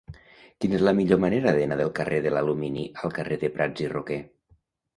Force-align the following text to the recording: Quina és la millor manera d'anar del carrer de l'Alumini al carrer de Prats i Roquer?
Quina 0.63 0.77
és 0.77 0.85
la 0.87 0.93
millor 0.99 1.19
manera 1.25 1.53
d'anar 1.59 1.77
del 1.83 1.93
carrer 2.01 2.23
de 2.25 2.33
l'Alumini 2.37 2.89
al 3.05 3.17
carrer 3.21 3.41
de 3.45 3.53
Prats 3.59 3.87
i 3.87 3.93
Roquer? 3.95 4.21